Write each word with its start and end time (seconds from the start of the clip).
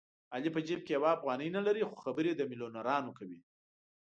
علي 0.33 0.49
په 0.55 0.61
جېب 0.67 0.81
کې 0.85 0.91
یوه 0.97 1.09
افغانۍ 1.17 1.47
نه 1.57 1.61
لري 1.67 1.81
خو 1.89 1.95
خبرې 2.03 2.31
د 2.35 2.41
مېلیونرانو 2.49 3.11
کوي. 3.19 3.39